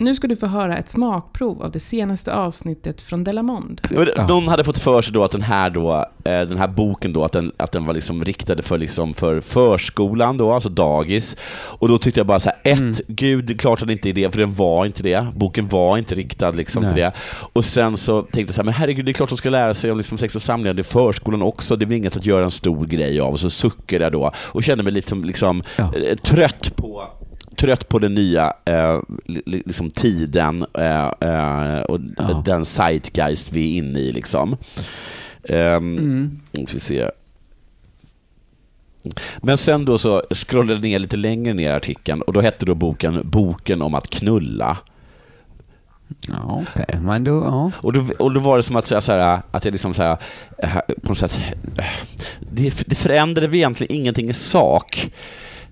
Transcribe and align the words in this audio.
Nu 0.00 0.14
ska 0.14 0.26
du 0.26 0.36
få 0.36 0.46
höra 0.46 0.76
ett 0.76 0.88
smakprov 0.88 1.62
av 1.62 1.70
det 1.70 1.80
senaste 1.80 2.34
avsnittet 2.34 3.00
från 3.00 3.24
Delamond. 3.24 3.80
De 4.28 4.48
hade 4.48 4.64
fått 4.64 4.78
för 4.78 5.02
sig 5.02 5.12
då 5.14 5.24
att 5.24 5.30
den 5.30 5.42
här, 5.42 5.70
då, 5.70 5.94
eh, 6.24 6.40
den 6.40 6.58
här 6.58 6.68
boken 6.68 7.12
då, 7.12 7.24
att 7.24 7.32
den, 7.32 7.52
att 7.56 7.72
den 7.72 7.84
var 7.86 7.94
liksom 7.94 8.24
riktad 8.24 8.62
för, 8.62 8.78
liksom 8.78 9.14
för 9.14 9.40
förskolan, 9.40 10.36
då, 10.36 10.52
alltså 10.52 10.68
dagis. 10.68 11.36
Och 11.78 11.88
då 11.88 11.98
tyckte 11.98 12.20
jag 12.20 12.26
bara 12.26 12.40
så 12.40 12.48
här, 12.48 12.72
ett, 12.72 12.78
Mm. 12.80 12.94
gud, 13.08 13.44
det 13.44 13.52
är 13.52 13.58
klart 13.58 13.80
att 13.82 13.86
det 13.88 13.92
inte 13.92 14.08
är 14.08 14.12
det, 14.12 14.30
för 14.32 14.38
den 14.38 14.54
var 14.54 14.86
inte 14.86 15.02
det. 15.02 15.26
Boken 15.36 15.68
var 15.68 15.98
inte 15.98 16.14
riktad 16.14 16.50
liksom 16.50 16.84
till 16.84 16.96
det. 16.96 17.12
Och 17.52 17.64
sen 17.64 17.96
så 17.96 18.22
tänkte 18.22 18.40
jag 18.40 18.54
så 18.54 18.60
här, 18.60 18.64
men 18.64 18.74
herregud, 18.74 19.04
det 19.04 19.10
är 19.10 19.12
klart 19.12 19.28
de 19.28 19.38
ska 19.38 19.50
lära 19.50 19.74
sig 19.74 19.90
om 19.90 19.98
liksom 19.98 20.18
sex 20.18 20.36
och 20.36 20.42
samlevnad 20.42 20.80
i 20.80 20.82
förskolan 20.82 21.42
också. 21.42 21.76
Det 21.76 21.84
är 21.84 21.86
väl 21.86 21.96
inget 21.98 22.16
att 22.16 22.26
göra 22.26 22.44
en 22.44 22.50
stor 22.50 22.86
grej 22.86 23.20
av. 23.20 23.32
Och 23.32 23.40
så 23.40 23.50
suckade 23.50 24.04
jag 24.04 24.12
då 24.12 24.32
och 24.36 24.62
kände 24.64 24.84
mig 24.84 24.92
lite 24.92 25.08
som, 25.08 25.24
liksom, 25.24 25.62
Ja. 25.76 25.94
eh, 25.94 26.16
trött 26.16 26.76
på 26.76 27.04
trött 27.58 27.88
på 27.88 27.98
den 27.98 28.14
nya 28.14 28.52
eh, 28.64 29.00
li- 29.26 29.42
li- 29.46 29.62
liksom 29.66 29.90
tiden 29.90 30.66
eh, 30.74 31.06
eh, 31.20 31.80
och 31.80 32.00
Ja. 32.16 32.42
den 32.44 32.64
zeitgeist 32.64 33.52
vi 33.52 33.72
är 33.72 33.76
inne 33.78 33.98
i. 33.98 34.12
Liksom. 34.12 34.56
Ehm, 35.44 35.98
Mm. 35.98 36.40
vi 36.74 36.80
se. 36.80 37.10
Men 39.38 39.58
sen 39.58 39.84
då 39.84 39.98
så 39.98 40.22
scrollade 40.34 40.72
jag 40.72 40.82
ner 40.82 40.98
lite 40.98 41.16
längre 41.16 41.54
ner 41.54 41.70
i 41.70 41.74
artikeln 41.74 42.22
och 42.22 42.32
då 42.32 42.40
hette 42.40 42.66
då 42.66 42.74
boken 42.74 43.20
Boken 43.24 43.82
om 43.82 43.94
att 43.94 44.10
knulla. 44.10 44.78
Ja, 46.28 46.62
okej. 46.72 46.98
Men 47.02 47.24
då, 47.24 47.30
ja. 47.32 47.70
Och 47.76 47.92
då, 47.92 48.04
och 48.18 48.34
då 48.34 48.40
var 48.40 48.56
det 48.56 48.62
som 48.62 48.76
att 48.76 48.86
säga 48.86 49.00
så 49.00 49.12
här, 49.12 49.40
att 49.50 49.64
jag 49.64 49.72
liksom 49.72 49.94
så 49.94 50.02
här, 50.02 50.16
eh, 50.58 50.74
på 51.02 51.08
något 51.08 51.18
sätt, 51.18 51.40
eh, 51.78 51.84
det, 52.50 52.82
det 52.86 52.94
förändrade 52.94 53.56
egentligen 53.56 53.96
ingenting 53.96 54.30
i 54.30 54.34
sak. 54.34 55.10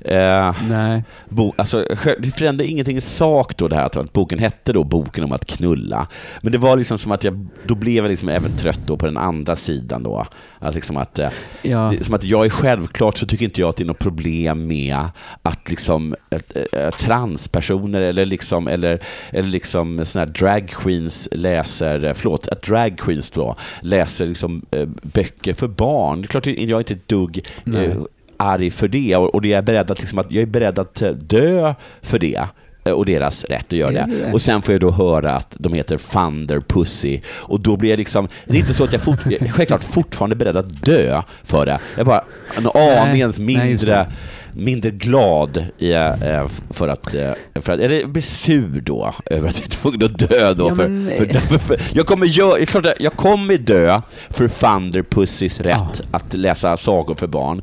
Eh, 0.00 0.54
Nej. 0.68 1.04
Bo, 1.28 1.54
alltså, 1.58 1.84
det 2.18 2.30
förändrade 2.30 2.70
ingenting 2.70 2.96
i 2.96 3.00
sak 3.00 3.56
då 3.56 3.68
det 3.68 3.76
här 3.76 3.84
att, 3.84 4.12
boken 4.12 4.38
hette 4.38 4.72
då 4.72 4.84
Boken 4.84 5.24
om 5.24 5.32
att 5.32 5.44
knulla. 5.46 6.08
Men 6.40 6.52
det 6.52 6.58
var 6.58 6.76
liksom 6.76 6.98
som 6.98 7.12
att 7.12 7.24
jag, 7.24 7.46
då 7.66 7.74
blev 7.74 8.04
jag 8.04 8.10
liksom 8.10 8.28
även 8.28 8.52
trött 8.52 8.80
då 8.86 8.96
på 8.96 9.06
den 9.06 9.16
andra 9.16 9.56
sidan 9.56 10.02
då. 10.02 10.26
Att 10.58 10.74
liksom 10.74 10.96
att, 10.96 11.18
eh, 11.18 11.28
Ja. 11.62 11.92
det 11.98 12.04
som 12.04 12.14
att 12.14 12.24
jag 12.24 12.44
är 12.44 12.50
självklart 12.50 13.18
så 13.18 13.26
tycker 13.26 13.44
inte 13.44 13.60
jag 13.60 13.68
att 13.68 13.76
det 13.76 13.82
är 13.82 13.86
något 13.86 13.98
problem 13.98 14.66
med 14.66 14.98
att 15.42 15.70
liksom 15.70 16.14
ett, 16.30 16.56
eh, 16.72 16.90
transpersoner 16.90 18.00
eller 18.00 18.26
liksom, 18.26 18.68
eller, 18.68 18.98
eller 19.30 19.48
liksom 19.48 20.06
såna 20.06 20.24
här 20.24 20.32
drag 20.32 20.68
queens 20.68 21.28
läser, 21.32 22.04
eh, 22.04 22.12
förlåt, 22.14 22.48
att 22.48 22.62
drag 22.62 22.98
queens 22.98 23.30
då 23.30 23.56
läser 23.80 24.26
liksom 24.26 24.62
böcker 25.02 25.54
för 25.54 25.68
barn. 25.68 26.20
Det 26.20 26.26
är 26.26 26.28
klart 26.28 26.46
jag 26.46 26.56
är 26.70 26.78
inte 26.78 26.94
ett 26.94 27.08
dugg 27.08 27.40
Nej. 27.64 27.96
Arg 28.38 28.70
för 28.70 28.88
det 28.88 29.16
och, 29.16 29.34
och 29.34 29.42
det 29.42 29.52
är 29.52 29.62
beredd 29.62 29.90
att, 29.90 30.00
liksom, 30.00 30.18
att 30.18 30.26
jag 30.32 30.42
är 30.42 30.46
beredd 30.46 30.78
att 30.78 31.02
eh, 31.02 31.10
dö 31.10 31.74
för 32.02 32.18
det 32.18 32.44
eh, 32.84 32.92
och 32.92 33.06
deras 33.06 33.44
rätt 33.44 33.66
att 33.66 33.72
göra 33.72 33.90
det. 33.92 34.32
Och 34.32 34.42
sen 34.42 34.62
får 34.62 34.74
jag 34.74 34.80
då 34.80 34.90
höra 34.90 35.32
att 35.32 35.54
de 35.58 35.72
heter 35.72 35.96
Thunder 36.12 36.60
Pussy 36.60 37.20
och 37.28 37.60
då 37.60 37.76
blir 37.76 37.90
jag 37.90 37.98
liksom, 37.98 38.28
det 38.46 38.52
är 38.56 38.58
inte 38.60 38.74
så 38.74 38.84
att 38.84 38.92
jag, 38.92 39.02
fort, 39.02 39.18
jag 39.24 39.42
är 39.42 39.48
självklart 39.48 39.84
fortfarande 39.84 40.36
beredd 40.36 40.56
att 40.56 40.82
dö 40.84 41.22
för 41.44 41.66
det. 41.66 41.78
Jag 41.94 42.00
är 42.00 42.04
bara 42.04 42.24
en 42.56 42.66
aningens 43.00 43.38
mindre, 43.38 44.06
mindre 44.52 44.90
glad 44.90 45.66
i, 45.78 45.92
eh, 45.92 46.46
för 46.70 46.88
att, 46.88 47.14
för 47.60 47.72
att, 47.72 47.78
eller 47.80 48.06
blir 48.06 48.22
sur 48.22 48.80
då 48.80 49.14
över 49.26 49.48
att 49.48 49.58
jag 49.58 49.66
är 49.66 49.70
tvungen 49.70 50.02
att 50.04 50.18
dö 50.18 50.54
då. 50.54 50.68
Ja, 50.68 50.74
för, 50.74 50.88
men- 50.88 51.16
för, 51.18 51.38
för, 51.40 51.58
för, 51.58 51.78
jag, 51.92 52.06
kommer 52.06 52.26
gö, 52.26 52.54
det 52.56 52.62
är 52.62 52.66
klart 52.66 52.86
att 52.86 53.00
jag 53.00 53.12
kommer 53.12 53.56
dö 53.56 54.00
för 54.30 54.48
Thunder 54.48 55.02
Pussys 55.02 55.60
rätt 55.60 56.00
att 56.10 56.34
läsa 56.34 56.76
sagor 56.76 57.14
för 57.14 57.26
barn. 57.26 57.62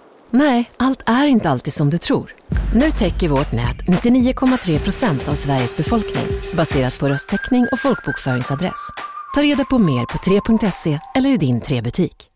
Nej, 0.33 0.71
allt 0.77 1.03
är 1.05 1.27
inte 1.27 1.49
alltid 1.49 1.73
som 1.73 1.89
du 1.89 1.97
tror. 1.97 2.33
Nu 2.75 2.91
täcker 2.91 3.29
vårt 3.29 3.51
nät 3.51 3.77
99,3 3.77 4.79
procent 4.79 5.27
av 5.27 5.33
Sveriges 5.33 5.77
befolkning 5.77 6.25
baserat 6.53 6.99
på 6.99 7.07
röstteckning 7.07 7.67
och 7.71 7.79
folkbokföringsadress. 7.79 8.89
Ta 9.35 9.41
reda 9.41 9.65
på 9.65 9.77
mer 9.77 10.05
på 10.05 10.17
3.se 10.17 10.99
eller 11.15 11.29
i 11.29 11.37
din 11.37 11.61
3-butik. 11.61 12.27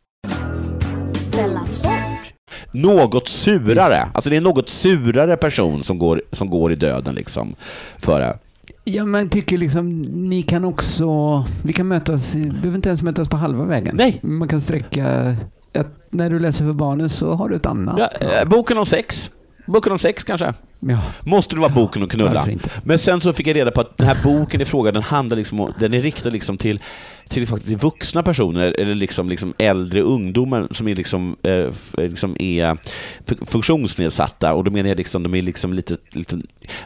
något 2.75 3.29
surare. 3.29 4.07
Alltså 4.13 4.29
det 4.29 4.35
är 4.35 4.37
en 4.37 4.43
något 4.43 4.69
surare 4.69 5.37
person 5.37 5.83
som 5.83 5.99
går, 5.99 6.21
som 6.31 6.49
går 6.49 6.71
i 6.71 6.75
döden 6.75 7.15
liksom. 7.15 7.55
För 7.97 8.19
det. 8.19 8.39
Ja, 8.83 9.05
men 9.05 9.29
tycker 9.29 9.57
liksom, 9.57 10.01
ni 10.01 10.41
kan 10.41 10.65
också, 10.65 11.45
vi 11.63 11.73
kan 11.73 11.87
mötas, 11.87 12.35
vi 12.35 12.49
behöver 12.49 12.75
inte 12.75 12.89
ens 12.89 13.01
mötas 13.01 13.29
på 13.29 13.37
halva 13.37 13.65
vägen. 13.65 13.95
Nej. 13.97 14.19
Man 14.23 14.47
kan 14.47 14.61
sträcka, 14.61 15.35
att 15.79 15.87
när 16.09 16.29
du 16.29 16.39
läser 16.39 16.65
för 16.65 16.73
barnen 16.73 17.09
så 17.09 17.33
har 17.33 17.49
du 17.49 17.55
ett 17.55 17.65
annat. 17.65 17.95
Ja, 18.21 18.27
eh, 18.41 18.47
boken 18.47 18.77
om 18.77 18.85
sex. 18.85 19.31
Boken 19.67 19.91
om 19.91 19.99
sex 19.99 20.23
kanske. 20.23 20.53
Ja. 20.79 20.99
Måste 21.23 21.55
det 21.55 21.61
vara 21.61 21.73
boken 21.73 22.01
om 22.03 22.07
knulla? 22.09 22.47
Men 22.83 22.99
sen 22.99 23.21
så 23.21 23.33
fick 23.33 23.47
jag 23.47 23.55
reda 23.55 23.71
på 23.71 23.81
att 23.81 23.97
den 23.97 24.07
här 24.07 24.17
boken 24.23 24.61
i 24.61 24.65
fråga, 24.65 24.91
den 24.91 25.03
handlar 25.03 25.37
liksom 25.37 25.59
om, 25.59 25.73
den 25.79 25.93
är 25.93 26.01
riktad 26.01 26.29
liksom 26.29 26.57
till, 26.57 26.79
till, 27.27 27.47
faktiskt 27.47 27.83
vuxna 27.83 28.23
personer, 28.23 28.75
eller 28.79 28.95
liksom, 28.95 29.29
liksom 29.29 29.53
äldre 29.57 30.01
ungdomar 30.01 30.67
som 30.71 30.87
är, 30.87 30.95
liksom, 30.95 31.35
eh, 31.43 31.51
f- 31.69 31.93
liksom 31.97 32.35
är 32.39 32.77
fu- 33.25 33.45
funktionsnedsatta. 33.45 34.53
Och 34.53 34.63
då 34.63 34.71
menar 34.71 34.89
jag 34.89 34.97
liksom, 34.97 35.23
de 35.23 35.35
är 35.35 35.41
liksom 35.41 35.73
lite, 35.73 35.95
lite 36.11 36.35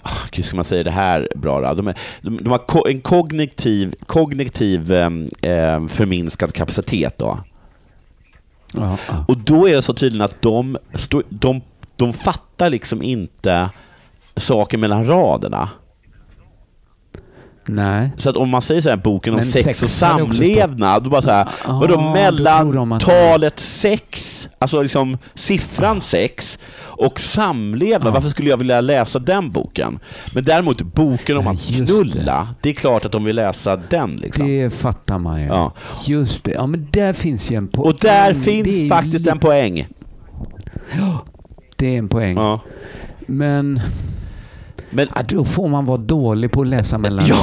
oh, 0.03 0.17
hur 0.33 0.43
ska 0.43 0.55
man 0.55 0.65
säga 0.65 0.83
det 0.83 0.91
här 0.91 1.27
bra 1.35 1.61
då? 1.61 1.73
De, 1.73 1.87
är, 1.87 1.95
de, 2.21 2.37
de 2.43 2.49
har 2.49 2.57
ko, 2.67 2.87
en 2.87 3.01
kognitiv, 3.01 3.95
kognitiv 4.05 4.91
eh, 4.93 5.09
eh, 5.41 5.87
förminskad 5.87 6.53
kapacitet 6.53 7.17
då. 7.17 7.39
Aha. 8.77 9.25
Och 9.27 9.37
då 9.37 9.67
är 9.67 9.75
det 9.75 9.81
så 9.81 9.93
tydligen 9.93 10.25
att 10.25 10.41
de, 10.41 10.77
de, 11.29 11.61
de 11.95 12.13
fattar 12.13 12.69
liksom 12.69 13.03
inte 13.03 13.69
saker 14.35 14.77
mellan 14.77 15.07
raderna. 15.07 15.69
Nej. 17.69 18.11
Så 18.17 18.29
att 18.29 18.37
om 18.37 18.49
man 18.49 18.61
säger 18.61 18.81
så 18.81 18.89
här, 18.89 18.97
boken 18.97 19.33
om 19.33 19.41
sex, 19.41 19.63
sex 19.63 19.83
och 19.83 19.89
samlevnad, 19.89 21.03
då 21.03 21.09
bara 21.09 21.21
så 21.21 21.31
här, 21.31 21.47
Ah, 21.65 21.79
vadå 21.79 22.01
mellan 22.01 22.99
talet 22.99 23.59
sex, 23.59 24.47
alltså 24.59 24.81
liksom 24.81 25.17
siffran 25.33 26.01
sex 26.01 26.59
och 26.79 27.19
samlevnad, 27.19 28.13
varför 28.13 28.29
skulle 28.29 28.49
jag 28.49 28.57
vilja 28.57 28.81
läsa 28.81 29.19
den 29.19 29.51
boken? 29.51 29.99
Men 30.33 30.43
däremot 30.43 30.81
boken 30.81 31.37
om 31.37 31.47
att 31.47 31.61
knulla, 31.61 32.47
det. 32.61 32.69
är 32.69 32.73
klart 32.73 33.05
att 33.05 33.11
de 33.11 33.23
vill 33.23 33.35
läsa 33.35 33.75
den 33.75 34.15
liksom. 34.15 34.47
Det 34.47 34.73
fattar 34.73 35.19
man 35.19 35.41
ju. 35.41 35.47
Ja. 35.47 35.73
Just 36.05 36.43
det. 36.43 36.51
Ja, 36.51 36.67
men 36.67 36.87
där 36.91 37.13
finns 37.13 37.51
ju 37.51 37.55
en 37.55 37.67
poäng. 37.67 37.87
Och 37.87 37.97
där 38.01 38.33
Det 38.33 38.39
finns 38.39 38.89
faktiskt 38.89 39.27
en 39.27 39.39
poäng. 39.39 39.87
Ja, 40.97 41.25
det 41.75 41.95
är 41.95 41.99
en 41.99 42.09
poäng. 42.09 42.37
Ja. 42.37 42.59
Men... 43.25 43.81
Men 44.91 45.07
ja, 45.15 45.21
då 45.29 45.45
får 45.45 45.67
man 45.67 45.85
vara 45.85 45.97
dålig 45.97 46.51
på 46.51 46.61
att 46.61 46.67
läsa 46.67 46.97
mellan 46.97 47.25
Ja, 47.27 47.37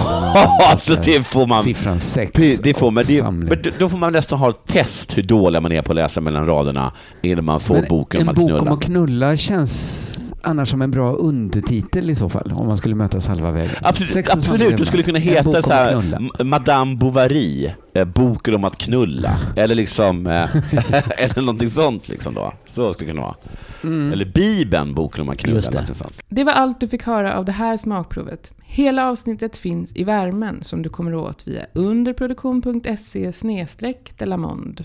alltså 0.70 0.94
det 1.04 1.26
får 1.26 1.46
man. 1.46 1.62
Siffran 1.62 2.00
sex 2.00 2.32
Pre- 2.32 2.60
Det 2.62 2.74
får 2.74 2.90
man. 2.90 3.04
Det, 3.06 3.22
men 3.22 3.58
då 3.78 3.88
får 3.88 3.98
man 3.98 4.12
nästan 4.12 4.38
ha 4.38 4.50
ett 4.50 4.66
test 4.66 5.18
hur 5.18 5.22
dålig 5.22 5.62
man 5.62 5.72
är 5.72 5.82
på 5.82 5.92
att 5.92 5.96
läsa 5.96 6.20
mellan 6.20 6.46
raderna 6.46 6.92
innan 7.22 7.44
man 7.44 7.60
får 7.60 7.74
Men 7.74 7.84
boken 7.88 8.20
om 8.22 8.28
en 8.28 8.28
att 8.28 8.34
bok 8.36 8.48
knulla. 8.48 8.60
om 8.70 8.78
att 8.78 8.84
knulla 8.84 9.36
känns 9.36 10.15
annars 10.46 10.70
som 10.70 10.82
en 10.82 10.90
bra 10.90 11.12
undertitel 11.12 12.10
i 12.10 12.14
så 12.14 12.28
fall, 12.28 12.52
om 12.52 12.66
man 12.66 12.76
skulle 12.76 12.94
mötas 12.94 13.26
halva 13.26 13.50
vägen. 13.50 13.70
Absolut, 13.82 14.30
absolut. 14.30 14.76
det 14.76 14.84
skulle 14.84 15.02
kunna 15.02 15.18
heta 15.18 15.62
så 15.62 15.72
här, 15.72 16.44
Madame 16.44 16.96
Bovary, 16.96 17.70
eh, 17.94 18.04
boken 18.04 18.54
om 18.54 18.64
att 18.64 18.78
knulla. 18.78 19.38
Eller 19.56 19.74
liksom, 19.74 20.26
eh, 20.26 20.56
eller 21.18 21.40
någonting 21.40 21.70
sånt 21.70 22.08
liksom 22.08 22.34
då. 22.34 22.52
Så 22.66 22.92
skulle 22.92 23.08
det 23.08 23.12
kunna 23.12 23.26
vara. 23.26 23.36
Mm. 23.84 24.12
Eller 24.12 24.24
Bibeln, 24.24 24.94
boken 24.94 25.22
om 25.22 25.28
att 25.28 25.38
knulla. 25.38 25.56
Just 25.56 25.72
det. 25.72 25.94
sånt. 25.94 26.20
Det 26.28 26.44
var 26.44 26.52
allt 26.52 26.80
du 26.80 26.88
fick 26.88 27.02
höra 27.02 27.34
av 27.34 27.44
det 27.44 27.52
här 27.52 27.76
smakprovet. 27.76 28.52
Hela 28.64 29.08
avsnittet 29.08 29.56
finns 29.56 29.96
i 29.96 30.04
värmen 30.04 30.62
som 30.62 30.82
du 30.82 30.88
kommer 30.88 31.14
åt 31.14 31.48
via 31.48 31.66
underproduktion.se 31.72 33.32
delamond. 34.18 34.84